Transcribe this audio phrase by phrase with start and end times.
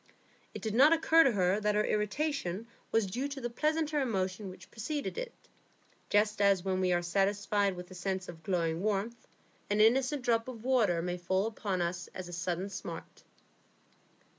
[0.55, 4.49] It did not occur to her that her irritation was due to the pleasanter emotion
[4.49, 5.31] which preceded it,
[6.09, 9.27] just as when we are satisfied with a sense of glowing warmth
[9.69, 13.23] an innocent drop of cold water may fall upon us as a sudden smart.